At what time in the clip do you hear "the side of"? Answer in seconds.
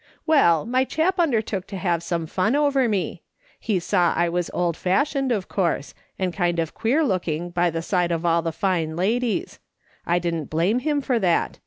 7.69-8.25